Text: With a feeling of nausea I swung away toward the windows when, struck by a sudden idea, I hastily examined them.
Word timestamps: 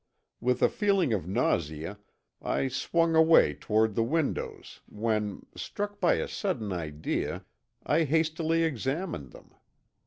With 0.39 0.63
a 0.63 0.67
feeling 0.67 1.13
of 1.13 1.27
nausea 1.27 1.99
I 2.41 2.69
swung 2.69 3.13
away 3.13 3.53
toward 3.53 3.93
the 3.93 4.01
windows 4.03 4.79
when, 4.87 5.45
struck 5.55 5.99
by 6.01 6.15
a 6.15 6.27
sudden 6.27 6.73
idea, 6.73 7.45
I 7.85 8.05
hastily 8.05 8.63
examined 8.63 9.29
them. 9.31 9.53